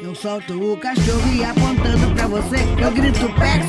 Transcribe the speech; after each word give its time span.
Eu 0.00 0.14
solto 0.14 0.54
o 0.54 0.76
cachorro 0.76 1.34
e 1.34 1.44
apontando 1.44 2.14
pra 2.14 2.28
você, 2.28 2.56
eu 2.80 2.90
grito 2.92 3.26
pex. 3.34 3.66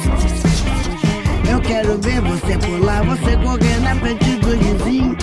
Eu 1.50 1.60
quero 1.60 1.98
ver 1.98 2.22
você 2.22 2.56
pular, 2.60 3.04
você 3.04 3.36
correr 3.38 3.80
na 3.80 3.96
frente 3.96 4.36
do 4.36 4.50
vizinho. 4.58 5.18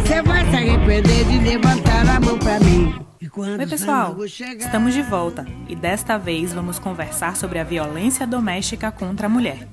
Você 0.00 0.22
vai 0.22 0.48
se 0.48 0.56
arrepender 0.56 1.24
de 1.26 1.38
levantar 1.40 2.08
a 2.08 2.18
mão 2.18 2.38
pra 2.38 2.58
mim. 2.60 2.94
Oi, 3.36 3.66
pessoal! 3.66 4.16
Estamos 4.24 4.94
de 4.94 5.02
volta 5.02 5.44
e 5.68 5.76
desta 5.76 6.16
vez 6.16 6.54
vamos 6.54 6.78
conversar 6.78 7.36
sobre 7.36 7.58
a 7.58 7.64
violência 7.64 8.26
doméstica 8.26 8.90
contra 8.90 9.26
a 9.26 9.30
mulher. 9.30 9.68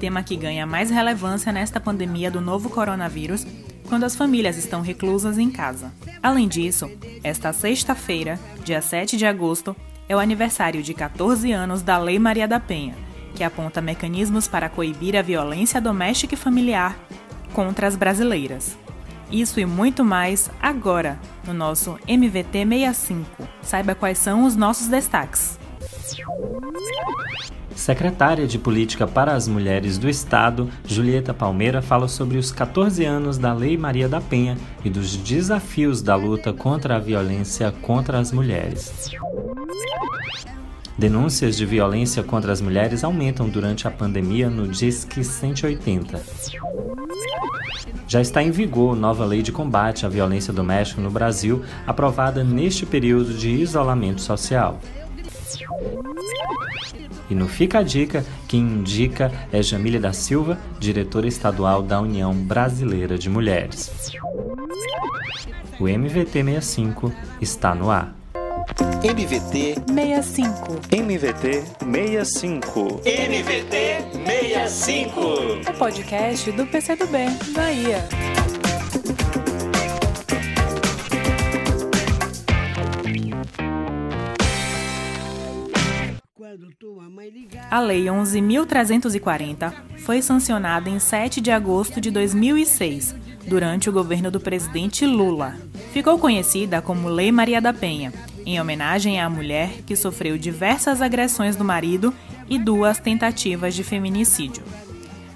Tema 0.00 0.22
que 0.22 0.34
ganha 0.34 0.64
mais 0.64 0.88
relevância 0.88 1.52
nesta 1.52 1.78
pandemia 1.78 2.30
do 2.30 2.40
novo 2.40 2.70
coronavírus, 2.70 3.46
quando 3.86 4.04
as 4.04 4.16
famílias 4.16 4.56
estão 4.56 4.80
reclusas 4.80 5.36
em 5.36 5.50
casa. 5.50 5.92
Além 6.22 6.48
disso, 6.48 6.90
esta 7.22 7.52
sexta-feira, 7.52 8.40
dia 8.64 8.80
7 8.80 9.18
de 9.18 9.26
agosto, 9.26 9.76
é 10.12 10.16
o 10.16 10.18
aniversário 10.18 10.82
de 10.82 10.92
14 10.92 11.50
anos 11.52 11.82
da 11.82 11.96
Lei 11.96 12.18
Maria 12.18 12.46
da 12.46 12.60
Penha, 12.60 12.94
que 13.34 13.42
aponta 13.42 13.80
mecanismos 13.80 14.46
para 14.46 14.68
coibir 14.68 15.16
a 15.16 15.22
violência 15.22 15.80
doméstica 15.80 16.34
e 16.34 16.36
familiar 16.36 16.96
contra 17.54 17.86
as 17.86 17.96
brasileiras. 17.96 18.76
Isso 19.30 19.58
e 19.58 19.64
muito 19.64 20.04
mais 20.04 20.50
agora 20.60 21.18
no 21.46 21.54
nosso 21.54 21.98
MVT 22.06 22.66
65. 22.66 23.48
Saiba 23.62 23.94
quais 23.94 24.18
são 24.18 24.44
os 24.44 24.54
nossos 24.54 24.86
destaques. 24.86 25.58
Secretária 27.74 28.46
de 28.46 28.58
Política 28.58 29.06
para 29.06 29.32
as 29.32 29.48
Mulheres 29.48 29.96
do 29.96 30.10
Estado, 30.10 30.68
Julieta 30.86 31.32
Palmeira, 31.32 31.80
fala 31.80 32.06
sobre 32.06 32.36
os 32.36 32.52
14 32.52 33.02
anos 33.04 33.38
da 33.38 33.54
Lei 33.54 33.78
Maria 33.78 34.08
da 34.08 34.20
Penha 34.20 34.58
e 34.84 34.90
dos 34.90 35.16
desafios 35.16 36.02
da 36.02 36.14
luta 36.14 36.52
contra 36.52 36.96
a 36.96 36.98
violência 36.98 37.72
contra 37.80 38.18
as 38.18 38.30
mulheres. 38.30 39.10
Denúncias 40.96 41.56
de 41.56 41.64
violência 41.64 42.22
contra 42.22 42.52
as 42.52 42.60
mulheres 42.60 43.02
aumentam 43.02 43.48
durante 43.48 43.88
a 43.88 43.90
pandemia 43.90 44.50
no 44.50 44.68
Disque 44.68 45.24
180. 45.24 46.20
Já 48.06 48.20
está 48.20 48.42
em 48.42 48.50
vigor 48.50 48.94
nova 48.94 49.24
lei 49.24 49.42
de 49.42 49.50
combate 49.50 50.04
à 50.04 50.08
violência 50.08 50.52
doméstica 50.52 51.00
no 51.00 51.10
Brasil, 51.10 51.62
aprovada 51.86 52.44
neste 52.44 52.84
período 52.84 53.32
de 53.32 53.48
isolamento 53.48 54.20
social. 54.20 54.78
E 57.30 57.34
no 57.34 57.48
Fica 57.48 57.78
a 57.78 57.82
Dica, 57.82 58.22
quem 58.46 58.60
indica 58.60 59.32
é 59.50 59.62
Jamília 59.62 59.98
da 59.98 60.12
Silva, 60.12 60.58
diretora 60.78 61.26
estadual 61.26 61.82
da 61.82 61.98
União 61.98 62.34
Brasileira 62.34 63.16
de 63.16 63.30
Mulheres. 63.30 64.12
O 65.80 65.88
MVT 65.88 66.44
65 66.44 67.10
está 67.40 67.74
no 67.74 67.90
ar. 67.90 68.21
MVT 68.80 69.74
65. 69.86 70.80
MVT 70.90 71.64
65. 71.92 73.02
MVT 73.04 73.76
65. 74.24 75.20
O 75.68 75.78
podcast 75.78 76.50
do 76.52 76.66
PCdoB, 76.66 77.18
Bahia. 77.54 78.08
A 87.70 87.80
Lei 87.80 88.04
11.340 88.04 89.72
foi 89.98 90.22
sancionada 90.22 90.88
em 90.88 90.98
7 90.98 91.40
de 91.40 91.50
agosto 91.50 92.00
de 92.00 92.10
2006, 92.10 93.14
durante 93.46 93.88
o 93.88 93.92
governo 93.92 94.30
do 94.30 94.40
presidente 94.40 95.04
Lula. 95.06 95.56
Ficou 95.92 96.18
conhecida 96.18 96.80
como 96.80 97.08
Lei 97.08 97.30
Maria 97.30 97.60
da 97.60 97.72
Penha 97.72 98.12
em 98.44 98.60
homenagem 98.60 99.20
à 99.20 99.28
mulher 99.28 99.70
que 99.86 99.96
sofreu 99.96 100.36
diversas 100.38 101.00
agressões 101.00 101.56
do 101.56 101.64
marido 101.64 102.12
e 102.48 102.58
duas 102.58 102.98
tentativas 102.98 103.74
de 103.74 103.84
feminicídio. 103.84 104.62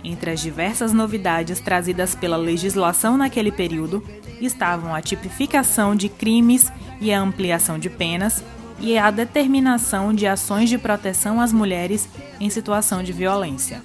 Entre 0.03 0.31
as 0.31 0.41
diversas 0.41 0.93
novidades 0.93 1.59
trazidas 1.61 2.15
pela 2.15 2.37
legislação 2.37 3.17
naquele 3.17 3.51
período 3.51 4.03
estavam 4.41 4.95
a 4.95 5.03
tipificação 5.03 5.97
de 5.97 6.09
crimes 6.09 6.71
e 7.01 7.13
a 7.13 7.21
ampliação 7.21 7.79
de 7.79 7.91
penas 7.91 8.43
e 8.79 8.97
a 8.99 9.11
determinação 9.11 10.13
de 10.13 10.27
ações 10.27 10.69
de 10.69 10.79
proteção 10.79 11.41
às 11.41 11.53
mulheres 11.53 12.09
em 12.39 12.51
situação 12.51 13.03
de 13.03 13.13
violência. 13.13 13.83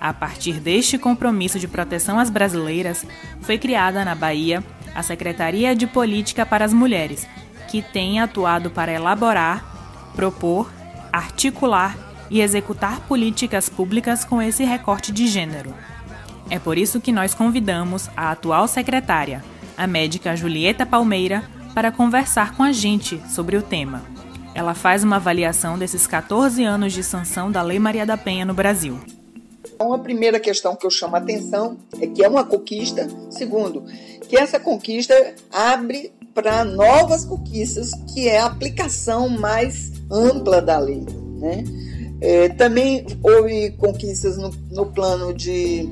A 0.00 0.12
partir 0.12 0.60
deste 0.60 0.98
compromisso 0.98 1.58
de 1.58 1.66
proteção 1.66 2.18
às 2.18 2.28
brasileiras, 2.28 3.06
foi 3.40 3.56
criada 3.56 4.04
na 4.04 4.14
Bahia 4.14 4.62
a 4.94 5.02
Secretaria 5.02 5.74
de 5.74 5.86
Política 5.86 6.44
para 6.44 6.64
as 6.64 6.72
Mulheres, 6.72 7.26
que 7.74 7.82
tem 7.82 8.20
atuado 8.20 8.70
para 8.70 8.92
elaborar, 8.92 10.12
propor, 10.14 10.72
articular 11.12 11.98
e 12.30 12.40
executar 12.40 13.00
políticas 13.08 13.68
públicas 13.68 14.24
com 14.24 14.40
esse 14.40 14.62
recorte 14.62 15.10
de 15.10 15.26
gênero. 15.26 15.74
É 16.48 16.56
por 16.60 16.78
isso 16.78 17.00
que 17.00 17.10
nós 17.10 17.34
convidamos 17.34 18.08
a 18.16 18.30
atual 18.30 18.68
secretária, 18.68 19.42
a 19.76 19.88
médica 19.88 20.36
Julieta 20.36 20.86
Palmeira, 20.86 21.42
para 21.74 21.90
conversar 21.90 22.56
com 22.56 22.62
a 22.62 22.70
gente 22.70 23.20
sobre 23.28 23.56
o 23.56 23.62
tema. 23.62 24.04
Ela 24.54 24.72
faz 24.72 25.02
uma 25.02 25.16
avaliação 25.16 25.76
desses 25.76 26.06
14 26.06 26.62
anos 26.62 26.92
de 26.92 27.02
sanção 27.02 27.50
da 27.50 27.60
Lei 27.60 27.80
Maria 27.80 28.06
da 28.06 28.16
Penha 28.16 28.44
no 28.44 28.54
Brasil. 28.54 29.00
Uma 29.80 29.98
primeira 29.98 30.38
questão 30.38 30.76
que 30.76 30.86
eu 30.86 30.90
chamo 30.90 31.16
a 31.16 31.18
atenção 31.18 31.76
é 32.00 32.06
que 32.06 32.22
é 32.22 32.28
uma 32.28 32.44
conquista. 32.44 33.08
Segundo, 33.30 33.82
que 34.28 34.36
essa 34.36 34.60
conquista 34.60 35.34
abre 35.50 36.12
para 36.34 36.64
novas 36.64 37.24
conquistas, 37.24 37.92
que 38.12 38.28
é 38.28 38.40
a 38.40 38.46
aplicação 38.46 39.28
mais 39.28 39.92
ampla 40.10 40.60
da 40.60 40.78
lei. 40.78 41.06
Né? 41.38 41.64
É, 42.20 42.48
também 42.50 43.06
houve 43.22 43.70
conquistas 43.72 44.36
no, 44.36 44.50
no 44.70 44.86
plano 44.86 45.32
de 45.32 45.88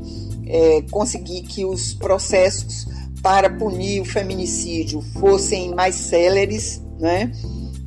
é, 0.47 0.82
conseguir 0.91 1.42
que 1.42 1.64
os 1.64 1.94
processos 1.94 2.86
para 3.22 3.48
punir 3.48 4.00
o 4.00 4.04
feminicídio 4.04 5.00
fossem 5.20 5.72
mais 5.75 5.94
céleres, 5.94 6.82
né? 6.98 7.32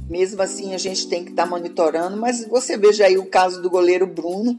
Mesmo 0.10 0.42
assim, 0.42 0.74
a 0.74 0.78
gente 0.78 1.08
tem 1.08 1.26
que 1.26 1.32
estar 1.32 1.44
tá 1.44 1.50
monitorando, 1.50 2.16
mas 2.16 2.48
você 2.48 2.78
veja 2.78 3.06
aí 3.06 3.18
o 3.18 3.26
caso 3.26 3.62
do 3.62 3.70
goleiro 3.70 4.08
Bruno, 4.08 4.56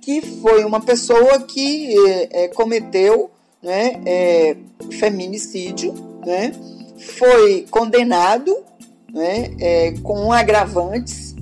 que 0.00 0.20
foi 0.20 0.64
uma 0.64 0.80
pessoa 0.80 1.40
que 1.40 1.96
é, 2.08 2.44
é 2.44 2.48
cometeu 2.48 3.30
né, 3.62 4.00
é, 4.04 4.56
feminicídio, 4.92 5.94
né? 6.24 6.52
Foi 6.98 7.66
condenado 7.70 8.56
né, 9.12 9.50
é, 9.60 9.94
com 10.02 10.32
agravantes 10.32 11.34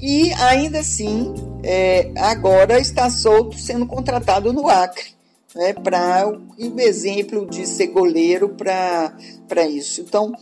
e 0.00 0.32
ainda 0.34 0.80
assim 0.80 1.34
é, 1.62 2.10
agora 2.16 2.80
está 2.80 3.08
solto 3.08 3.56
sendo 3.56 3.86
contratado 3.86 4.52
no 4.52 4.68
Acre 4.68 5.12
né, 5.54 5.72
para 5.74 6.28
o 6.28 6.80
exemplo 6.80 7.46
de 7.46 7.66
ser 7.66 7.88
goleiro 7.88 8.48
para 8.48 9.66
isso. 9.68 10.00
Então, 10.00 10.32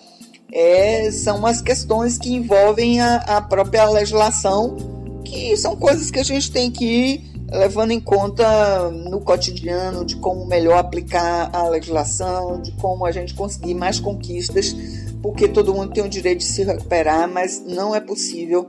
é, 0.52 1.10
são 1.10 1.46
as 1.46 1.60
questões 1.60 2.18
que 2.18 2.32
envolvem 2.32 3.00
a, 3.00 3.16
a 3.16 3.40
própria 3.40 3.88
legislação, 3.88 4.76
que 5.24 5.56
são 5.56 5.76
coisas 5.76 6.10
que 6.10 6.18
a 6.18 6.24
gente 6.24 6.50
tem 6.50 6.70
que 6.70 6.84
ir 6.84 7.29
levando 7.50 7.90
em 7.90 8.00
conta 8.00 8.90
no 8.90 9.20
cotidiano 9.20 10.04
de 10.04 10.16
como 10.16 10.46
melhor 10.46 10.78
aplicar 10.78 11.50
a 11.52 11.68
legislação, 11.68 12.60
de 12.60 12.72
como 12.72 13.04
a 13.04 13.12
gente 13.12 13.34
conseguir 13.34 13.74
mais 13.74 13.98
conquistas, 13.98 14.74
porque 15.20 15.48
todo 15.48 15.74
mundo 15.74 15.92
tem 15.92 16.04
o 16.04 16.08
direito 16.08 16.38
de 16.38 16.44
se 16.44 16.62
recuperar, 16.62 17.28
mas 17.28 17.62
não 17.66 17.94
é 17.94 18.00
possível 18.00 18.68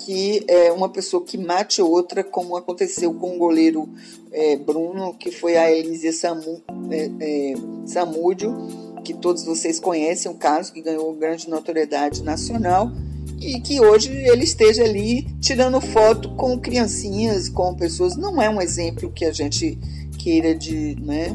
que 0.00 0.44
é, 0.48 0.72
uma 0.72 0.88
pessoa 0.88 1.22
que 1.24 1.36
mate 1.36 1.82
outra, 1.82 2.24
como 2.24 2.56
aconteceu 2.56 3.12
com 3.14 3.36
o 3.36 3.38
goleiro 3.38 3.88
é, 4.32 4.56
Bruno, 4.56 5.14
que 5.14 5.30
foi 5.30 5.56
a 5.56 5.70
Elísia 5.70 6.12
Samu, 6.12 6.62
é, 6.90 7.10
é, 7.20 7.54
Samúdio, 7.86 8.54
que 9.04 9.14
todos 9.14 9.44
vocês 9.44 9.78
conhecem, 9.78 10.30
o 10.30 10.34
caso 10.34 10.72
que 10.72 10.82
ganhou 10.82 11.12
grande 11.14 11.48
notoriedade 11.48 12.22
nacional 12.22 12.90
e 13.40 13.60
que 13.60 13.80
hoje 13.80 14.10
ele 14.12 14.44
esteja 14.44 14.82
ali 14.82 15.22
tirando 15.40 15.80
foto 15.80 16.30
com 16.30 16.58
criancinhas, 16.58 17.48
com 17.48 17.74
pessoas, 17.74 18.16
não 18.16 18.40
é 18.40 18.50
um 18.50 18.60
exemplo 18.60 19.10
que 19.10 19.24
a 19.24 19.32
gente 19.32 19.78
queira 20.18 20.54
de, 20.54 20.96
né, 21.00 21.28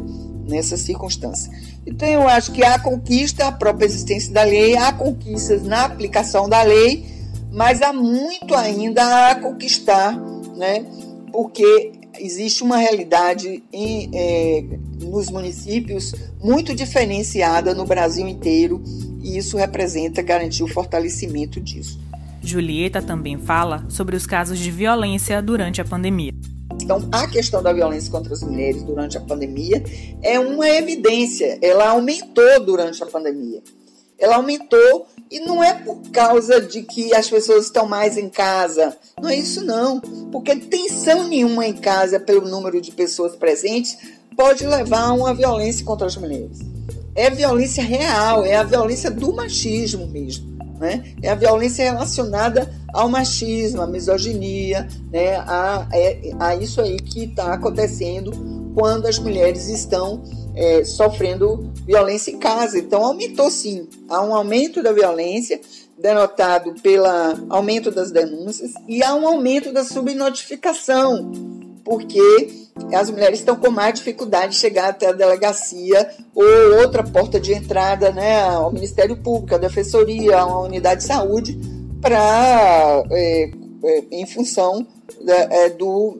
nessa 0.47 0.77
circunstância. 0.77 1.51
Então 1.85 2.07
eu 2.07 2.27
acho 2.27 2.51
que 2.51 2.63
há 2.63 2.77
conquista, 2.79 3.47
a 3.47 3.51
própria 3.51 3.85
existência 3.85 4.31
da 4.33 4.43
lei, 4.43 4.75
há 4.75 4.91
conquistas 4.91 5.63
na 5.63 5.85
aplicação 5.85 6.47
da 6.47 6.61
lei, 6.63 7.05
mas 7.51 7.81
há 7.81 7.93
muito 7.93 8.55
ainda 8.55 9.29
a 9.31 9.35
conquistar, 9.35 10.15
né? 10.55 10.85
Porque 11.31 11.91
existe 12.23 12.63
uma 12.63 12.77
realidade 12.77 13.61
em, 13.71 14.09
é, 14.13 14.63
nos 15.01 15.29
municípios 15.29 16.13
muito 16.41 16.73
diferenciada 16.73 17.75
no 17.75 17.85
Brasil 17.85 18.27
inteiro 18.27 18.81
e 19.21 19.37
isso 19.37 19.57
representa 19.57 20.21
garantir 20.21 20.63
o 20.63 20.67
fortalecimento 20.67 21.59
disso. 21.59 21.99
Julieta 22.41 23.01
também 23.01 23.37
fala 23.37 23.85
sobre 23.89 24.15
os 24.15 24.25
casos 24.25 24.57
de 24.57 24.71
violência 24.71 25.41
durante 25.41 25.81
a 25.81 25.85
pandemia. 25.85 26.33
Então, 26.81 27.07
a 27.11 27.27
questão 27.27 27.61
da 27.61 27.71
violência 27.71 28.11
contra 28.11 28.33
as 28.33 28.41
mulheres 28.41 28.83
durante 28.83 29.17
a 29.17 29.21
pandemia 29.21 29.83
é 30.21 30.39
uma 30.39 30.67
evidência, 30.67 31.57
ela 31.61 31.89
aumentou 31.89 32.59
durante 32.65 33.01
a 33.03 33.05
pandemia. 33.05 33.61
Ela 34.19 34.35
aumentou 34.35 35.07
e 35.29 35.39
não 35.39 35.63
é 35.63 35.73
por 35.73 35.99
causa 36.11 36.61
de 36.61 36.83
que 36.83 37.13
as 37.13 37.29
pessoas 37.29 37.65
estão 37.65 37.87
mais 37.87 38.17
em 38.17 38.29
casa. 38.29 38.95
Não 39.21 39.29
é 39.29 39.35
isso 39.35 39.63
não, 39.65 39.99
porque 40.31 40.55
tensão 40.55 41.27
nenhuma 41.27 41.65
em 41.65 41.73
casa 41.73 42.19
pelo 42.19 42.47
número 42.47 42.79
de 42.79 42.91
pessoas 42.91 43.35
presentes 43.35 43.97
pode 44.35 44.65
levar 44.65 45.05
a 45.05 45.13
uma 45.13 45.33
violência 45.33 45.85
contra 45.85 46.07
as 46.07 46.15
mulheres. 46.15 46.59
É 47.15 47.29
violência 47.29 47.83
real, 47.83 48.43
é 48.43 48.55
a 48.55 48.63
violência 48.63 49.09
do 49.09 49.33
machismo 49.33 50.07
mesmo. 50.07 50.53
Né? 50.79 51.13
É 51.21 51.29
a 51.29 51.35
violência 51.35 51.83
relacionada 51.83 52.71
ao 52.93 53.07
machismo, 53.07 53.81
à 53.81 53.87
misoginia, 53.87 54.87
né? 55.11 55.35
a, 55.37 55.87
é, 55.93 56.31
a 56.39 56.55
isso 56.55 56.81
aí 56.81 56.97
que 56.97 57.23
está 57.25 57.53
acontecendo 57.53 58.31
quando 58.75 59.05
as 59.05 59.17
mulheres 59.17 59.69
estão 59.69 60.23
é, 60.55 60.83
sofrendo 60.83 61.71
violência 61.85 62.31
em 62.31 62.37
casa. 62.37 62.77
Então, 62.77 63.03
aumentou 63.03 63.49
sim. 63.49 63.87
Há 64.07 64.21
um 64.23 64.35
aumento 64.35 64.81
da 64.81 64.91
violência, 64.91 65.59
denotado 65.97 66.73
pelo 66.81 67.05
aumento 67.49 67.91
das 67.91 68.11
denúncias, 68.11 68.73
e 68.87 69.03
há 69.03 69.15
um 69.15 69.27
aumento 69.27 69.71
da 69.71 69.83
subnotificação, 69.83 71.31
porque 71.83 72.63
as 72.93 73.09
mulheres 73.09 73.39
estão 73.39 73.55
com 73.55 73.69
mais 73.69 73.93
dificuldade 73.95 74.53
de 74.53 74.59
chegar 74.59 74.89
até 74.89 75.07
a 75.07 75.11
delegacia 75.11 76.09
ou 76.33 76.79
outra 76.79 77.03
porta 77.03 77.39
de 77.39 77.53
entrada 77.53 78.11
né, 78.11 78.41
ao 78.41 78.71
Ministério 78.71 79.15
Público, 79.17 79.55
à 79.55 79.57
Defensoria, 79.57 80.39
a 80.39 80.45
uma 80.45 80.61
unidade 80.61 81.01
de 81.01 81.07
saúde, 81.07 81.59
para 82.01 83.03
é, 83.11 83.51
é, 83.83 84.03
em 84.11 84.25
função 84.25 84.85
é, 85.27 85.69
do 85.69 86.17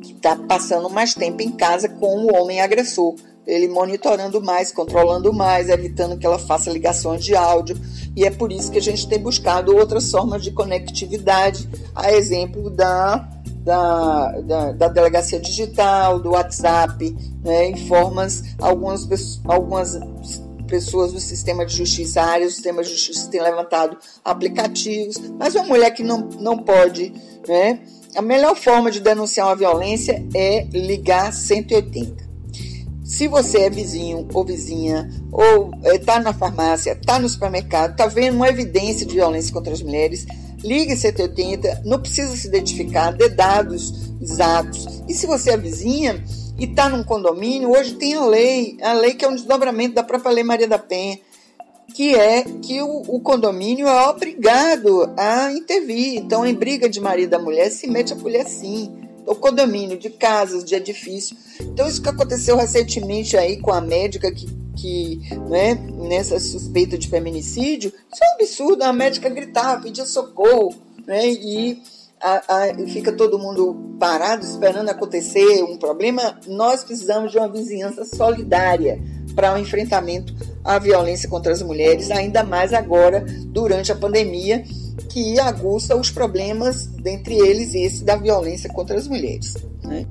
que 0.00 0.12
está 0.12 0.36
passando 0.36 0.88
mais 0.88 1.14
tempo 1.14 1.42
em 1.42 1.50
casa 1.50 1.88
com 1.88 2.24
o 2.24 2.34
homem 2.34 2.60
agressor 2.60 3.14
ele 3.46 3.68
monitorando 3.68 4.42
mais, 4.42 4.72
controlando 4.72 5.32
mais, 5.32 5.68
evitando 5.68 6.18
que 6.18 6.26
ela 6.26 6.38
faça 6.38 6.70
ligações 6.70 7.24
de 7.24 7.36
áudio. 7.36 7.78
E 8.16 8.24
é 8.24 8.30
por 8.30 8.50
isso 8.50 8.70
que 8.70 8.78
a 8.78 8.82
gente 8.82 9.06
tem 9.08 9.18
buscado 9.18 9.76
outras 9.76 10.10
formas 10.10 10.42
de 10.42 10.50
conectividade, 10.50 11.68
a 11.94 12.12
exemplo 12.12 12.70
da, 12.70 13.28
da, 13.66 14.40
da, 14.40 14.72
da 14.72 14.88
delegacia 14.88 15.38
digital, 15.38 16.18
do 16.18 16.30
WhatsApp, 16.30 17.16
né, 17.44 17.66
em 17.66 17.76
formas, 17.76 18.42
algumas, 18.58 19.40
algumas 19.44 19.98
pessoas 20.66 21.12
do 21.12 21.20
sistema 21.20 21.64
de 21.64 21.76
justiça, 21.76 22.20
a 22.20 22.26
área 22.26 22.46
do 22.46 22.52
sistema 22.52 22.82
de 22.82 22.90
justiça 22.90 23.30
tem 23.30 23.40
levantado 23.40 23.96
aplicativos, 24.24 25.16
mas 25.38 25.54
uma 25.54 25.64
mulher 25.64 25.90
que 25.90 26.02
não, 26.02 26.28
não 26.40 26.58
pode, 26.58 27.12
né, 27.46 27.80
a 28.16 28.22
melhor 28.22 28.56
forma 28.56 28.90
de 28.90 29.00
denunciar 29.00 29.46
uma 29.48 29.56
violência 29.56 30.24
é 30.34 30.64
ligar 30.72 31.32
180. 31.32 32.25
Se 33.16 33.28
você 33.28 33.60
é 33.60 33.70
vizinho 33.70 34.28
ou 34.34 34.44
vizinha, 34.44 35.10
ou 35.32 35.70
está 35.84 36.16
é, 36.16 36.18
na 36.18 36.34
farmácia, 36.34 36.92
está 36.92 37.18
no 37.18 37.26
supermercado, 37.26 37.92
está 37.92 38.06
vendo 38.06 38.34
uma 38.34 38.46
evidência 38.50 39.06
de 39.06 39.14
violência 39.14 39.54
contra 39.54 39.72
as 39.72 39.80
mulheres, 39.80 40.26
ligue 40.62 40.94
180, 40.94 41.80
não 41.86 41.98
precisa 41.98 42.36
se 42.36 42.46
identificar, 42.46 43.12
dê 43.12 43.30
dados 43.30 44.12
exatos. 44.20 45.02
E 45.08 45.14
se 45.14 45.26
você 45.26 45.52
é 45.52 45.56
vizinha 45.56 46.22
e 46.58 46.66
está 46.66 46.90
num 46.90 47.02
condomínio, 47.02 47.70
hoje 47.70 47.94
tem 47.94 48.12
a 48.16 48.26
lei, 48.26 48.76
a 48.82 48.92
lei 48.92 49.14
que 49.14 49.24
é 49.24 49.28
um 49.28 49.34
desdobramento 49.34 49.94
da 49.94 50.02
própria 50.02 50.32
Lei 50.32 50.44
Maria 50.44 50.68
da 50.68 50.78
Penha, 50.78 51.18
que 51.94 52.14
é 52.14 52.42
que 52.42 52.82
o, 52.82 53.02
o, 53.08 53.18
condomínio 53.20 53.88
é 53.88 54.08
obrigado 54.10 55.10
a 55.16 55.50
intervir. 55.54 56.18
Então, 56.18 56.44
em 56.44 56.54
briga 56.54 56.86
de 56.86 57.00
marido 57.00 57.30
da 57.30 57.38
mulher, 57.38 57.70
se 57.70 57.86
mete 57.86 58.12
a 58.12 58.16
mulher 58.16 58.44
sim 58.44 59.05
o 59.26 59.34
condomínio, 59.34 59.98
de 59.98 60.08
casas, 60.08 60.64
de 60.64 60.74
edifício. 60.74 61.36
Então, 61.60 61.88
isso 61.88 62.00
que 62.00 62.08
aconteceu 62.08 62.56
recentemente 62.56 63.36
aí 63.36 63.58
com 63.58 63.72
a 63.72 63.80
médica 63.80 64.30
que, 64.30 64.46
que 64.76 65.20
né, 65.48 65.74
nessa 65.74 66.38
suspeita 66.38 66.96
de 66.96 67.08
feminicídio, 67.08 67.92
isso 68.12 68.24
é 68.24 68.26
um 68.26 68.34
absurdo. 68.34 68.82
A 68.84 68.92
médica 68.92 69.28
gritava, 69.28 69.82
pedia 69.82 70.06
socorro, 70.06 70.74
né, 71.06 71.26
e 71.26 71.82
a, 72.20 72.42
a, 72.48 72.74
fica 72.86 73.12
todo 73.12 73.38
mundo 73.38 73.96
parado 73.98 74.44
esperando 74.44 74.88
acontecer 74.88 75.62
um 75.64 75.76
problema. 75.76 76.38
Nós 76.46 76.84
precisamos 76.84 77.32
de 77.32 77.38
uma 77.38 77.48
vizinhança 77.48 78.04
solidária 78.04 79.02
para 79.34 79.52
o 79.52 79.56
um 79.56 79.58
enfrentamento 79.58 80.34
à 80.64 80.78
violência 80.78 81.28
contra 81.28 81.52
as 81.52 81.62
mulheres, 81.62 82.10
ainda 82.10 82.42
mais 82.42 82.72
agora 82.72 83.24
durante 83.46 83.92
a 83.92 83.96
pandemia 83.96 84.64
que 85.16 85.40
aguça 85.40 85.96
os 85.96 86.10
problemas, 86.10 86.84
dentre 86.84 87.36
eles 87.36 87.74
esse 87.74 88.04
da 88.04 88.16
violência 88.16 88.68
contra 88.68 88.98
as 88.98 89.08
mulheres. 89.08 89.56
Né? 89.82 90.04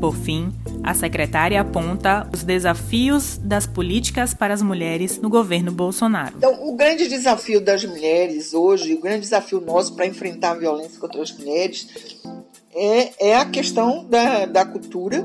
Por 0.00 0.14
fim, 0.14 0.52
a 0.84 0.94
secretária 0.94 1.60
aponta 1.60 2.24
os 2.32 2.44
desafios 2.44 3.38
das 3.38 3.66
políticas 3.66 4.32
para 4.32 4.54
as 4.54 4.62
mulheres 4.62 5.18
no 5.20 5.28
governo 5.28 5.72
Bolsonaro. 5.72 6.34
Então, 6.36 6.68
o 6.68 6.76
grande 6.76 7.08
desafio 7.08 7.60
das 7.60 7.84
mulheres 7.84 8.54
hoje, 8.54 8.94
o 8.94 9.00
grande 9.00 9.22
desafio 9.22 9.60
nosso 9.60 9.92
para 9.96 10.06
enfrentar 10.06 10.52
a 10.52 10.54
violência 10.54 11.00
contra 11.00 11.20
as 11.20 11.36
mulheres 11.36 11.88
é, 12.72 13.30
é 13.30 13.36
a 13.36 13.46
questão 13.46 14.04
da, 14.04 14.46
da 14.46 14.64
cultura. 14.64 15.24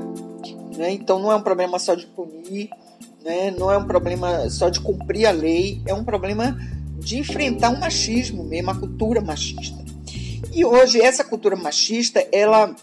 Né? 0.76 0.90
Então, 0.90 1.20
não 1.20 1.30
é 1.30 1.36
um 1.36 1.42
problema 1.42 1.78
só 1.78 1.94
de 1.94 2.06
punir, 2.08 2.70
né? 3.24 3.54
não 3.56 3.70
é 3.70 3.78
um 3.78 3.86
problema 3.86 4.50
só 4.50 4.68
de 4.68 4.80
cumprir 4.80 5.26
a 5.26 5.30
lei, 5.30 5.80
é 5.86 5.94
um 5.94 6.02
problema 6.02 6.58
de 6.98 7.18
enfrentar 7.18 7.70
o 7.70 7.80
machismo 7.80 8.44
mesmo, 8.44 8.70
a 8.70 8.74
cultura 8.74 9.20
machista. 9.20 9.84
E 10.52 10.64
hoje 10.64 11.00
essa 11.00 11.24
cultura 11.24 11.56
machista, 11.56 12.24
ela 12.30 12.74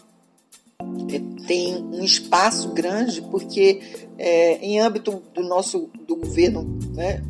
é, 1.10 1.46
tem 1.46 1.76
um 1.76 2.04
espaço 2.04 2.68
grande 2.68 3.22
porque 3.22 3.80
é, 4.18 4.58
em 4.58 4.78
âmbito 4.78 5.22
do 5.34 5.42
nosso 5.42 5.88
do 6.06 6.16
governo 6.16 6.78
né, 6.92 7.22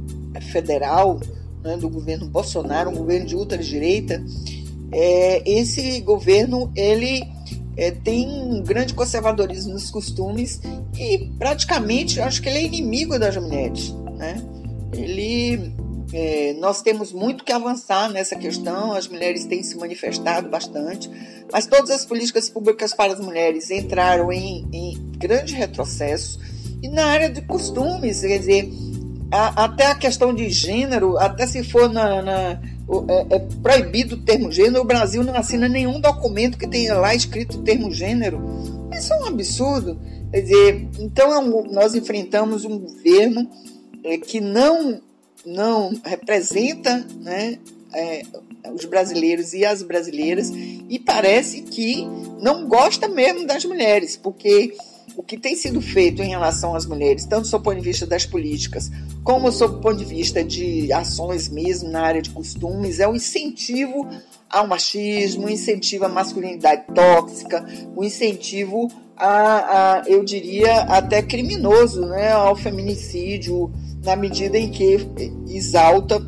federal, 0.51 1.21
né, 1.63 1.77
do 1.77 1.89
governo 1.89 2.29
Bolsonaro, 2.29 2.91
um 2.91 2.97
governo 2.97 3.27
de 3.27 3.37
ultradireita, 3.37 4.23
é, 4.91 5.49
esse 5.49 6.01
governo 6.01 6.71
ele 6.75 7.23
é, 7.77 7.91
tem 7.91 8.29
um 8.29 8.63
grande 8.63 8.95
conservadorismo 8.95 9.73
nos 9.73 9.91
costumes 9.91 10.61
e 10.99 11.31
praticamente 11.39 12.21
acho 12.21 12.43
que 12.43 12.49
ele 12.49 12.59
é 12.59 12.65
inimigo 12.65 13.19
das 13.19 13.37
mulheres, 13.37 13.95
né? 14.17 14.43
Ele 14.93 15.73
é, 16.13 16.55
nós 16.59 16.83
temos 16.83 17.13
muito 17.13 17.45
que 17.45 17.53
avançar 17.53 18.11
nessa 18.11 18.37
questão, 18.37 18.93
as 18.93 19.09
mulheres 19.09 19.45
têm 19.47 19.63
se 19.63 19.77
manifestado 19.77 20.49
bastante, 20.49 21.11
mas 21.51 21.67
todas 21.67 21.91
as 21.91 22.05
políticas 22.05 22.51
públicas 22.51 22.93
para 22.93 23.13
as 23.13 23.21
mulheres 23.21 23.71
entraram 23.71 24.31
em, 24.31 24.67
em 24.73 24.99
grande 25.17 25.55
retrocesso. 25.55 26.39
E 26.83 26.89
na 26.89 27.07
área 27.07 27.31
de 27.31 27.41
costumes, 27.43 28.21
quer 28.21 28.39
dizer, 28.39 28.71
a, 29.31 29.65
até 29.65 29.87
a 29.87 29.95
questão 29.95 30.35
de 30.35 30.51
gênero, 30.51 31.17
até 31.17 31.47
se 31.47 31.65
for 31.65 31.89
na, 31.89 32.21
na 32.21 32.61
é, 33.09 33.37
é, 33.37 33.39
proibido 33.63 34.17
o 34.17 34.23
termo 34.23 34.53
gênero, 34.53 34.83
o 34.83 34.87
Brasil 34.87 35.25
não 35.25 35.35
assina 35.35 35.69
nenhum 35.69 36.01
documento 36.01 36.59
que 36.59 36.69
tenha 36.69 36.95
lá 36.95 37.15
escrito 37.15 37.59
o 37.59 37.63
termo 37.63 37.91
gênero. 37.91 38.43
Isso 38.93 39.13
é 39.13 39.19
um 39.21 39.27
absurdo. 39.27 39.99
Quer 40.31 40.41
dizer, 40.41 40.89
então 40.99 41.33
é 41.33 41.71
nós 41.71 41.95
enfrentamos 41.95 42.65
um 42.65 42.79
governo 42.79 43.49
é, 44.05 44.19
que 44.19 44.41
não 44.41 45.01
não 45.45 45.93
representa 46.05 47.07
né, 47.21 47.59
é, 47.95 48.23
os 48.73 48.85
brasileiros 48.85 49.53
e 49.53 49.65
as 49.65 49.83
brasileiras 49.83 50.51
e 50.51 50.99
parece 50.99 51.63
que 51.63 52.07
não 52.41 52.67
gosta 52.67 53.09
mesmo 53.09 53.47
das 53.47 53.65
mulheres, 53.65 54.17
porque 54.17 54.75
o 55.17 55.23
que 55.23 55.37
tem 55.37 55.55
sido 55.55 55.81
feito 55.81 56.23
em 56.23 56.29
relação 56.29 56.75
às 56.75 56.87
mulheres, 56.87 57.25
tanto 57.25 57.49
do 57.49 57.61
ponto 57.61 57.77
de 57.77 57.83
vista 57.83 58.07
das 58.07 58.25
políticas, 58.25 58.91
como 59.23 59.53
sob 59.53 59.77
o 59.77 59.81
ponto 59.81 59.97
de 59.97 60.05
vista 60.05 60.43
de 60.43 60.93
ações 60.93 61.49
mesmo 61.49 61.91
na 61.91 62.03
área 62.03 62.23
de 62.23 62.31
costumes, 62.31 63.01
é 63.01 63.07
o 63.07 63.15
incentivo 63.15 64.09
ao 64.49 64.67
machismo, 64.67 65.47
o 65.47 65.51
incentivo 65.51 66.05
à 66.05 66.09
masculinidade 66.09 66.85
tóxica, 66.95 67.65
o 67.95 68.05
incentivo 68.05 68.91
a, 69.17 70.01
a 70.01 70.03
eu 70.07 70.25
diria, 70.25 70.83
até 70.83 71.23
criminoso, 71.23 72.07
né, 72.07 72.33
ao 72.33 72.57
feminicídio, 72.57 73.73
na 74.05 74.17
medida 74.17 74.59
em 74.59 74.71
que 74.71 75.09
exalta 75.49 76.21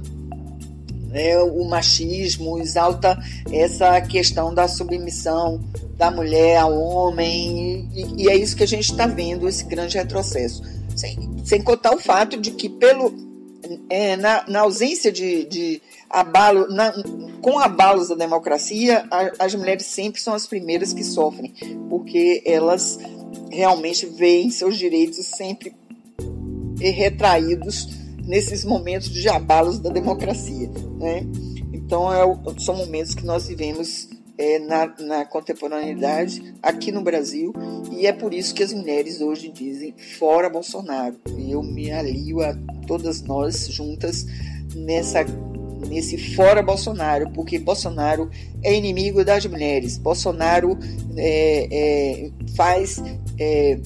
né, 1.15 1.39
o 1.39 1.65
machismo, 1.65 2.59
exalta 2.59 3.17
essa 3.53 4.01
questão 4.01 4.53
da 4.53 4.67
submissão 4.67 5.63
da 5.97 6.11
mulher 6.11 6.59
ao 6.59 6.77
homem, 6.77 7.89
e, 7.95 8.25
e 8.25 8.29
é 8.29 8.37
isso 8.37 8.57
que 8.57 8.65
a 8.65 8.69
gente 8.69 8.91
está 8.91 9.07
vendo, 9.07 9.49
esse 9.49 9.65
grande 9.65 9.97
retrocesso. 9.97 10.63
Sem, 10.97 11.17
sem 11.45 11.63
contar 11.63 11.95
o 11.95 12.01
fato 12.01 12.37
de 12.37 12.51
que, 12.51 12.69
pelo, 12.69 13.15
é, 13.89 14.17
na, 14.17 14.45
na, 14.49 14.61
ausência 14.61 15.13
de, 15.13 15.45
de 15.45 15.83
abalo, 16.11 16.69
na, 16.69 16.93
com 17.41 17.61
abalos 17.61 18.09
da 18.09 18.17
democracia, 18.17 19.07
a, 19.09 19.45
as 19.45 19.55
mulheres 19.55 19.87
sempre 19.87 20.21
são 20.21 20.35
as 20.35 20.49
primeiras 20.49 20.93
que 20.93 21.05
sofrem, 21.05 21.55
porque 21.89 22.43
elas 22.45 22.99
realmente 23.53 24.07
veem 24.07 24.51
seus 24.51 24.77
direitos 24.77 25.25
sempre 25.27 25.75
e 26.81 26.91
retraídos 26.91 27.89
nesses 28.27 28.65
momentos 28.65 29.11
de 29.11 29.29
abalos 29.29 29.79
da 29.79 29.91
democracia. 29.91 30.71
Né? 30.99 31.27
Então, 31.73 32.13
é, 32.13 32.23
são 32.59 32.77
momentos 32.77 33.15
que 33.15 33.25
nós 33.25 33.47
vivemos 33.47 34.09
é, 34.37 34.59
na, 34.59 34.93
na, 35.01 35.25
contemporaneidade 35.25 36.55
aqui 36.63 36.91
no 36.91 37.03
Brasil 37.03 37.53
e 37.93 38.07
é 38.07 38.13
por 38.13 38.35
isso 38.35 38.55
que 38.55 38.63
as 38.63 38.73
mulheres 38.73 39.21
hoje 39.21 39.51
dizem 39.51 39.95
fora 40.19 40.51
Bolsonaro. 40.51 41.17
Eu 41.49 41.63
me 41.63 41.93
alio 41.93 42.41
a 42.41 42.57
todas 42.87 43.23
nós 43.23 43.69
juntas 43.69 44.27
nessa 44.75 45.25
nesse 45.89 46.17
fora 46.35 46.63
Bolsonaro, 46.63 47.31
porque 47.31 47.59
Bolsonaro 47.59 48.31
é 48.63 48.75
inimigo 48.75 49.25
das 49.25 49.45
mulheres. 49.47 49.99
Bolsonaro 49.99 50.79
é, 51.17 51.69
é, 51.71 52.31
faz, 52.57 53.03
é, 53.39 53.79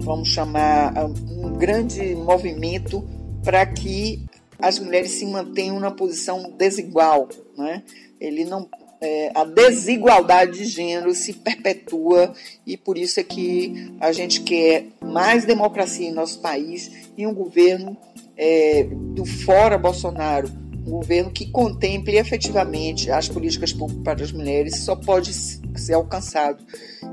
vamos 0.00 0.28
chamar, 0.28 0.92
um 1.04 1.52
grande 1.52 2.14
movimento 2.14 3.04
para 3.42 3.64
que 3.66 4.24
as 4.58 4.78
mulheres 4.78 5.10
se 5.12 5.26
mantenham 5.26 5.78
na 5.78 5.90
posição 5.90 6.52
desigual. 6.56 7.28
Né? 7.56 7.82
Ele 8.20 8.44
não 8.44 8.68
é, 9.00 9.30
a 9.34 9.44
desigualdade 9.44 10.58
de 10.58 10.64
gênero 10.64 11.14
se 11.14 11.34
perpetua 11.34 12.32
e 12.66 12.74
por 12.76 12.96
isso 12.96 13.20
é 13.20 13.22
que 13.22 13.92
a 14.00 14.12
gente 14.12 14.40
quer 14.40 14.86
mais 15.02 15.44
democracia 15.44 16.08
em 16.08 16.12
nosso 16.12 16.40
país 16.40 17.10
e 17.16 17.26
um 17.26 17.34
governo 17.34 17.96
é, 18.36 18.84
do 19.14 19.26
fora 19.26 19.76
Bolsonaro, 19.76 20.50
um 20.86 20.90
governo 20.90 21.30
que 21.30 21.46
contemple 21.46 22.16
efetivamente 22.16 23.10
as 23.10 23.28
políticas 23.28 23.72
públicas 23.72 24.04
para 24.04 24.22
as 24.22 24.32
mulheres 24.32 24.80
só 24.80 24.94
pode 24.94 25.32
ser 25.32 25.94
alcançado 25.94 26.62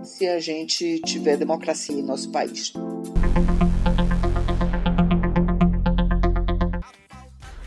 se 0.03 0.27
a 0.27 0.39
gente 0.39 0.99
tiver 1.05 1.37
democracia 1.37 1.95
em 1.97 2.03
nosso 2.03 2.29
país. 2.29 2.73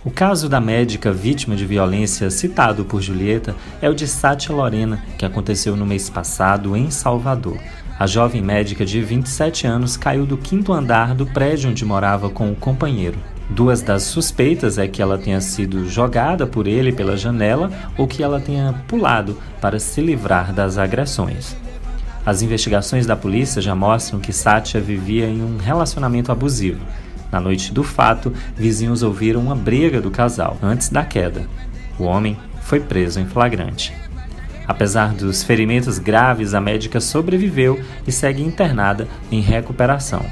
O 0.05 0.11
caso 0.11 0.51
da 0.51 0.61
médica 0.61 1.11
vítima 1.11 1.57
de 1.57 1.65
violência 1.65 2.29
citado 2.29 2.85
por 2.85 3.01
Julieta 3.01 3.57
é 3.81 3.89
o 3.89 3.95
de 3.95 4.07
Sátia 4.07 4.55
Lorena, 4.55 5.03
que 5.19 5.25
aconteceu 5.25 5.75
no 5.75 5.87
mês 5.87 6.11
passado 6.11 6.77
em 6.77 6.91
Salvador. 6.91 7.59
A 7.99 8.07
jovem 8.07 8.43
médica 8.43 8.85
de 8.85 9.01
27 9.01 9.67
anos 9.67 9.97
caiu 9.97 10.27
do 10.27 10.37
quinto 10.37 10.73
andar 10.73 11.15
do 11.15 11.25
prédio 11.25 11.71
onde 11.71 11.85
morava 11.85 12.29
com 12.29 12.53
o 12.53 12.57
companheiro. 12.57 13.19
Duas 13.51 13.83
das 13.83 14.05
suspeitas 14.05 14.79
é 14.79 14.89
que 14.89 15.03
ela 15.03 15.19
tenha 15.19 15.41
sido 15.41 15.87
jogada 15.89 16.47
por 16.47 16.67
ele 16.67 16.93
pela 16.93 17.17
janela 17.17 17.71
ou 17.97 18.09
que 18.09 18.23
ela 18.23 18.41
tenha 18.41 18.75
pulado 18.89 19.39
para 19.61 19.79
se 19.79 20.01
livrar 20.01 20.53
das 20.53 20.79
agressões. 20.79 21.55
As 22.25 22.41
investigações 22.41 23.07
da 23.07 23.15
polícia 23.15 23.61
já 23.61 23.75
mostram 23.75 24.19
que 24.19 24.33
Sátia 24.33 24.81
vivia 24.81 25.27
em 25.27 25.43
um 25.43 25.59
relacionamento 25.59 26.33
abusivo. 26.33 26.81
Na 27.31 27.39
noite 27.39 27.73
do 27.73 27.83
fato, 27.83 28.33
vizinhos 28.57 29.03
ouviram 29.03 29.41
uma 29.41 29.55
briga 29.55 30.01
do 30.01 30.11
casal 30.11 30.57
antes 30.63 30.89
da 30.89 31.05
queda. 31.05 31.47
O 31.99 32.05
homem 32.05 32.39
foi 32.63 32.81
preso 32.81 33.21
em 33.21 33.27
flagrante. 33.27 33.93
Apesar 34.67 35.13
dos 35.13 35.43
ferimentos 35.43 35.99
graves, 35.99 36.55
a 36.55 36.61
médica 36.61 36.99
sobreviveu 36.99 37.79
e 38.07 38.13
segue 38.13 38.43
internada 38.43 39.07
em 39.31 39.41
recuperação. 39.41 40.25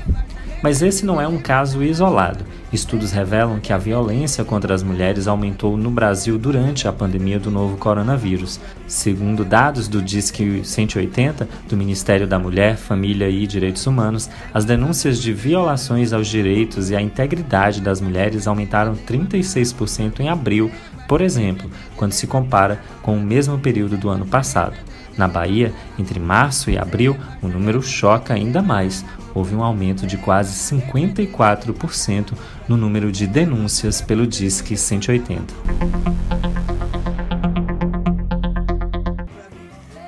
Mas 0.63 0.81
esse 0.81 1.05
não 1.05 1.21
é 1.21 1.27
um 1.27 1.39
caso 1.39 1.83
isolado. 1.83 2.45
Estudos 2.73 3.11
revelam 3.11 3.59
que 3.59 3.73
a 3.73 3.79
violência 3.79 4.45
contra 4.45 4.73
as 4.73 4.83
mulheres 4.83 5.27
aumentou 5.27 5.77
no 5.77 5.91
Brasil 5.91 6.39
durante 6.39 6.87
a 6.87 6.93
pandemia 6.93 7.39
do 7.39 7.51
novo 7.51 7.77
coronavírus. 7.77 8.61
Segundo 8.87 9.45
dados 9.45 9.89
do 9.89 10.01
Disque 10.01 10.63
180 10.65 11.49
do 11.69 11.77
Ministério 11.77 12.29
da 12.29 12.39
Mulher, 12.39 12.77
Família 12.77 13.29
e 13.29 13.45
Direitos 13.45 13.87
Humanos, 13.87 14.31
as 14.55 14.65
denúncias 14.65 15.21
de 15.21 15.33
violações 15.33 16.13
aos 16.13 16.29
direitos 16.29 16.91
e 16.91 16.97
à 16.97 17.03
integridade 17.03 17.81
das 17.81 18.01
mulheres 18.01 18.47
aumentaram 18.47 18.95
36% 18.95 20.21
em 20.21 20.29
abril, 20.29 20.71
por 21.09 21.21
exemplo, 21.21 21.69
quando 21.97 22.13
se 22.13 22.29
compara 22.29 22.81
com 23.03 23.17
o 23.17 23.21
mesmo 23.21 23.59
período 23.59 23.97
do 23.97 24.09
ano 24.09 24.27
passado. 24.27 24.77
Na 25.17 25.29
Bahia, 25.29 25.73
entre 25.99 26.19
março 26.19 26.71
e 26.71 26.79
abril, 26.79 27.17
o 27.43 27.49
número 27.49 27.83
choca 27.83 28.35
ainda 28.35 28.63
mais. 28.63 29.05
Houve 29.35 29.55
um 29.55 29.63
aumento 29.63 30.07
de 30.07 30.17
quase 30.17 30.53
54% 30.77 32.33
no 32.69 32.77
número 32.77 33.11
de 33.11 33.27
denúncias 33.27 34.01
pelo 34.01 34.27
Disque 34.27 34.77
180. 34.77 35.55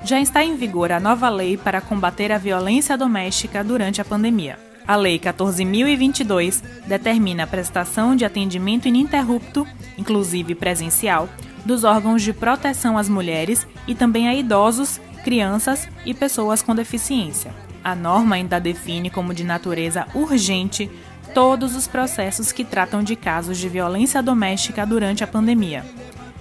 Já 0.05 0.21
está 0.21 0.45
em 0.45 0.55
vigor 0.55 0.93
a 0.93 1.01
nova 1.01 1.31
lei 1.31 1.57
para 1.57 1.81
combater 1.81 2.31
a 2.31 2.37
violência 2.37 2.97
doméstica 2.97 3.65
durante 3.65 4.03
a 4.03 4.05
pandemia. 4.05 4.59
A 4.87 4.97
Lei 4.97 5.19
14.022 5.19 6.63
determina 6.87 7.45
a 7.45 7.47
prestação 7.47 8.15
de 8.15 8.23
atendimento 8.23 8.87
ininterrupto, 8.87 9.67
inclusive 9.97 10.55
presencial, 10.55 11.27
dos 11.65 11.85
órgãos 11.85 12.23
de 12.23 12.33
proteção 12.33 12.99
às 12.99 13.09
mulheres 13.09 13.67
e 13.87 13.95
também 13.95 14.29
a 14.29 14.35
idosos, 14.35 15.01
crianças 15.25 15.89
e 16.05 16.13
pessoas 16.13 16.63
com 16.63 16.75
deficiência. 16.75 17.53
A 17.83 17.95
norma 17.95 18.37
ainda 18.37 18.61
define 18.61 19.11
como 19.11 19.35
de 19.35 19.45
natureza 19.45 20.07
urgente 20.15 20.91
todos 21.33 21.75
os 21.75 21.87
processos 21.87 22.53
que 22.53 22.65
tratam 22.65 23.03
de 23.03 23.17
casos 23.17 23.59
de 23.59 23.69
violência 23.69 24.23
doméstica 24.23 24.87
durante 24.87 25.25
a 25.25 25.27
pandemia, 25.27 25.85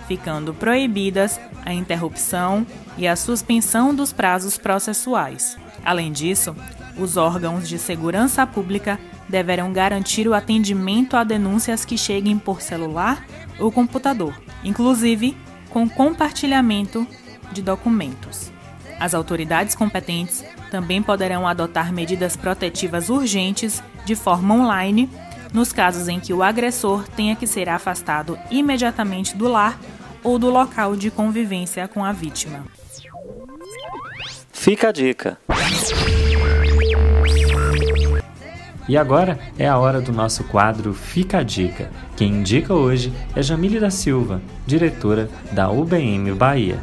ficando 0.07 0.53
proibidas 0.53 1.39
a 1.65 1.73
interrupção 1.73 2.65
e 2.97 3.07
a 3.07 3.15
suspensão 3.15 3.95
dos 3.95 4.13
prazos 4.13 4.57
processuais. 4.57 5.57
Além 5.83 6.11
disso, 6.11 6.55
os 6.97 7.17
órgãos 7.17 7.67
de 7.67 7.79
segurança 7.79 8.45
pública 8.45 8.99
deverão 9.27 9.73
garantir 9.73 10.27
o 10.27 10.33
atendimento 10.33 11.17
a 11.17 11.23
denúncias 11.23 11.83
que 11.83 11.97
cheguem 11.97 12.37
por 12.37 12.61
celular 12.61 13.25
ou 13.59 13.71
computador, 13.71 14.33
inclusive 14.63 15.35
com 15.69 15.87
compartilhamento 15.89 17.07
de 17.51 17.61
documentos. 17.61 18.51
As 18.99 19.13
autoridades 19.13 19.75
competentes 19.75 20.43
também 20.71 21.01
poderão 21.01 21.47
adotar 21.47 21.91
medidas 21.91 22.35
protetivas 22.35 23.09
urgentes 23.09 23.83
de 24.05 24.15
forma 24.15 24.55
online 24.55 25.09
nos 25.51 25.71
casos 25.71 26.07
em 26.07 26.19
que 26.19 26.33
o 26.33 26.41
agressor 26.41 27.07
tenha 27.09 27.35
que 27.35 27.45
ser 27.45 27.69
afastado 27.69 28.37
imediatamente 28.49 29.35
do 29.35 29.47
lar 29.47 29.79
ou 30.23 30.39
do 30.39 30.49
local 30.49 30.95
de 30.95 31.11
convivência 31.11 31.87
com 31.87 32.03
a 32.03 32.11
vítima. 32.11 32.65
Fica 34.51 34.89
a 34.89 34.91
dica. 34.91 35.37
E 38.87 38.97
agora 38.97 39.39
é 39.57 39.67
a 39.67 39.77
hora 39.77 40.01
do 40.01 40.11
nosso 40.11 40.43
quadro 40.45 40.93
Fica 40.93 41.39
a 41.39 41.43
Dica. 41.43 41.89
Quem 42.15 42.29
indica 42.29 42.75
hoje 42.75 43.11
é 43.35 43.41
Jamile 43.41 43.79
da 43.79 43.89
Silva, 43.89 44.39
diretora 44.67 45.27
da 45.51 45.71
UBM 45.71 46.31
Bahia. 46.35 46.79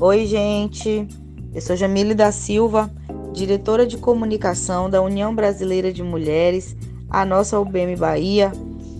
Oi, 0.00 0.26
gente. 0.26 1.06
Eu 1.54 1.60
sou 1.60 1.76
Jamile 1.76 2.12
da 2.12 2.32
Silva, 2.32 2.90
diretora 3.32 3.86
de 3.86 3.96
comunicação 3.96 4.90
da 4.90 5.00
União 5.00 5.32
Brasileira 5.32 5.92
de 5.92 6.02
Mulheres, 6.02 6.74
a 7.08 7.24
nossa 7.24 7.60
UBM 7.60 7.94
Bahia. 7.94 8.50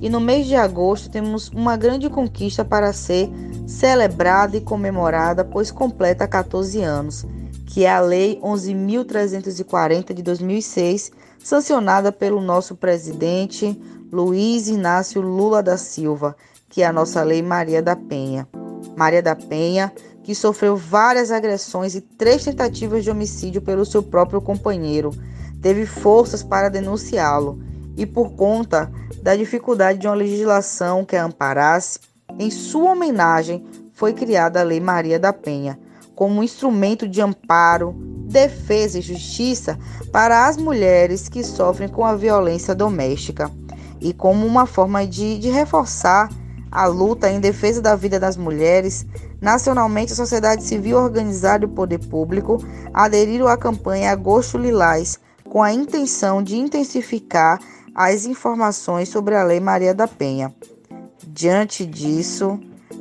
E 0.01 0.09
no 0.09 0.21
mês 0.21 0.47
de 0.47 0.55
agosto 0.55 1.11
temos 1.11 1.49
uma 1.49 1.77
grande 1.77 2.09
conquista 2.09 2.65
para 2.65 2.93
ser 2.93 3.29
celebrada 3.67 4.57
e 4.57 4.61
comemorada, 4.61 5.45
pois 5.45 5.73
completa 5.73 6.29
14 6.29 6.81
anos, 6.83 7.27
que 7.67 7.85
é 7.85 7.91
a 7.91 8.01
Lei 8.01 8.39
11.340 8.41 10.15
de 10.15 10.23
2006 10.23 11.11
sancionada 11.43 12.13
pelo 12.13 12.41
nosso 12.41 12.77
presidente 12.77 13.77
Luiz 14.13 14.69
Inácio 14.69 15.23
Lula 15.23 15.63
da 15.63 15.79
Silva, 15.79 16.37
que 16.69 16.83
é 16.83 16.87
a 16.87 16.93
nossa 16.93 17.23
Lei 17.23 17.41
Maria 17.41 17.81
da 17.81 17.97
Penha. 17.97 18.47
Maria 18.95 19.23
da 19.23 19.35
Penha, 19.35 19.91
que 20.23 20.35
sofreu 20.35 20.77
várias 20.77 21.31
agressões 21.31 21.95
e 21.95 22.03
três 22.03 22.45
tentativas 22.45 23.03
de 23.03 23.11
homicídio 23.11 23.63
pelo 23.63 23.87
seu 23.87 24.03
próprio 24.03 24.43
companheiro, 24.43 25.13
teve 25.63 25.87
forças 25.87 26.43
para 26.43 26.69
denunciá-lo. 26.69 27.59
E, 27.97 28.05
por 28.05 28.33
conta 28.33 28.93
da 29.23 29.35
dificuldade 29.35 29.99
de 29.99 30.07
uma 30.07 30.15
legislação 30.15 31.07
que 31.07 31.17
a 31.17 31.25
amparasse, 31.25 31.99
em 32.39 32.51
sua 32.51 32.93
homenagem 32.93 33.65
foi 33.95 34.13
criada 34.13 34.61
a 34.61 34.63
Lei 34.63 34.79
Maria 34.79 35.19
da 35.19 35.33
Penha, 35.33 35.79
como 36.15 36.39
um 36.39 36.43
instrumento 36.43 37.09
de 37.09 37.23
amparo, 37.23 37.95
defesa 38.27 38.99
e 38.99 39.03
justiça 39.03 39.79
para 40.13 40.47
as 40.47 40.59
mulheres 40.59 41.31
que 41.31 41.43
sofrem 41.43 41.89
com 41.89 42.05
a 42.05 42.15
violência 42.15 42.75
doméstica 42.75 43.51
e 44.03 44.13
como 44.13 44.45
uma 44.45 44.67
forma 44.67 45.07
de, 45.07 45.39
de 45.39 45.49
reforçar 45.49 46.29
a 46.71 46.87
luta 46.87 47.31
em 47.31 47.39
defesa 47.39 47.81
da 47.81 47.95
vida 47.95 48.19
das 48.19 48.37
mulheres, 48.37 49.07
nacionalmente 49.41 50.13
a 50.13 50.17
sociedade 50.17 50.65
civil 50.65 50.97
organizada 50.97 51.65
e 51.65 51.69
o 51.69 51.71
poder 51.71 51.99
público 51.99 52.59
aderiram 52.93 53.47
à 53.47 53.57
campanha 53.57 54.11
Agosto 54.11 54.59
Lilás 54.59 55.21
com 55.49 55.63
a 55.63 55.73
intenção 55.73 56.43
de 56.43 56.57
intensificar 56.57 57.61
as 57.95 58.25
informações 58.25 59.11
sobre 59.11 59.37
a 59.37 59.45
Lei 59.45 59.61
Maria 59.61 59.95
da 59.95 60.09
Penha. 60.09 60.53
Diante 61.27 61.85
disso, 61.85 62.59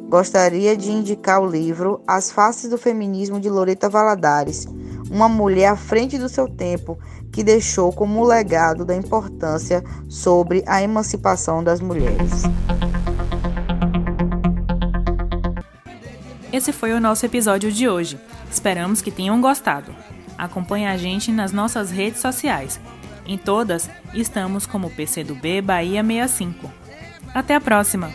gostaria 0.10 0.75
de 0.75 0.91
indicar 0.91 1.41
o 1.41 1.48
livro 1.48 2.01
As 2.05 2.29
Faces 2.29 2.70
do 2.70 2.77
Feminismo 2.77 3.39
de 3.39 3.50
Loreta 3.50 3.88
Valadares, 3.88 4.67
uma 5.10 5.29
mulher 5.29 5.67
à 5.67 5.75
frente 5.77 6.17
do 6.17 6.27
seu 6.27 6.48
tempo 6.48 6.98
que 7.32 7.44
deixou 7.44 7.94
como 7.94 8.26
legado 8.26 8.84
da 8.84 8.96
importância 8.96 9.84
sobre 10.10 10.64
a 10.68 10.82
emancipação 10.82 11.64
das 11.64 11.80
mulheres. 11.80 12.44
Esse 16.52 16.74
foi 16.74 16.92
o 16.92 17.00
nosso 17.00 17.26
episódio 17.26 17.72
de 17.72 17.88
hoje. 17.88 18.20
Esperamos 18.52 19.02
que 19.02 19.10
tenham 19.10 19.40
gostado. 19.40 19.96
Acompanhe 20.38 20.86
a 20.86 20.98
gente 20.98 21.32
nas 21.32 21.54
nossas 21.54 21.90
redes 21.92 22.20
sociais. 22.20 22.80
Em 23.26 23.38
todas, 23.38 23.90
estamos 24.14 24.66
como 24.66 24.90
PCdoB 24.90 25.62
Bahia 25.62 26.04
65. 26.04 26.70
Até 27.34 27.56
a 27.56 27.62
próxima! 27.62 28.10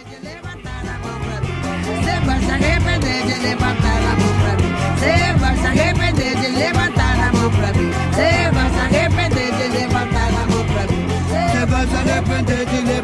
Você 1.85 2.21
vai 2.27 2.41
se 2.41 2.51
arrepender 2.51 3.27
de 3.27 3.41
levantar 3.41 3.97
mão 7.47 7.51
pra 7.51 7.73
mim. 7.73 7.91
Você 8.13 8.51
vai 8.53 8.71
se 8.71 8.79
arrepender 8.81 9.53
de 9.53 9.79
levantar 9.79 10.29
a 10.29 10.47
mão 10.51 10.65
pra 10.65 10.87
mim. 10.87 11.07
Você 11.29 11.67
vai 11.67 11.87
se 11.87 11.95
arrepender 11.95 12.67
de 12.67 12.77
levantar 12.77 12.96